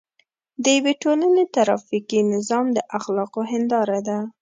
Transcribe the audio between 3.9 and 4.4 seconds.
ده.